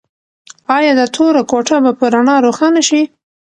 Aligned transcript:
ایا 0.77 0.91
دا 0.99 1.05
توره 1.15 1.41
کوټه 1.51 1.75
به 1.83 1.91
په 1.99 2.05
رڼا 2.13 2.35
روښانه 2.45 2.81
شي؟ 2.87 3.01